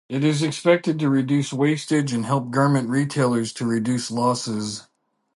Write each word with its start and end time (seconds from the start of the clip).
It 0.09 0.23
is 0.23 0.41
expected 0.41 0.97
to 0.97 1.11
reduce 1.11 1.53
wastage 1.53 2.11
and 2.11 2.25
help 2.25 2.49
garment 2.49 2.89
retailers 2.89 3.53
to 3.53 3.67
reduce 3.67 4.09
losses. 4.09 4.87